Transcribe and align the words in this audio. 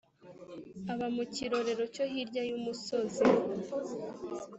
aba 0.91 1.07
mu 1.15 1.23
kirorero 1.33 1.83
cyo 1.93 2.03
hirya 2.11 2.43
y'umusozi. 2.49 3.23